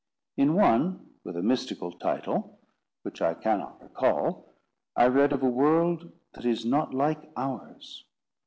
In 0.35 0.55
one, 0.55 1.11
with 1.23 1.37
a 1.37 1.43
mystical 1.43 1.91
title, 1.91 2.57
which 3.03 3.21
I 3.21 3.35
cannot 3.35 3.83
recall, 3.83 4.51
I 4.95 5.05
read 5.05 5.31
of 5.31 5.43
a 5.43 5.47
world 5.47 6.11
that 6.33 6.43
is 6.43 6.65
not 6.65 6.91
like 6.91 7.29
ours. 7.37 8.03